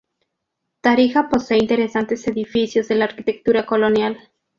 [0.81, 4.17] Tarija posee interesantes edificios de la arquitectura colonial.